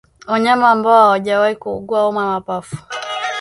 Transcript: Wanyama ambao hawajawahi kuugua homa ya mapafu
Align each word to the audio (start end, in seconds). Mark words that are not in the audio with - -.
Wanyama 0.27 0.69
ambao 0.69 1.01
hawajawahi 1.01 1.55
kuugua 1.55 2.01
homa 2.01 2.21
ya 2.21 2.27
mapafu 2.27 2.77